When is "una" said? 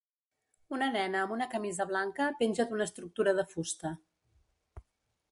0.75-0.85, 1.35-1.47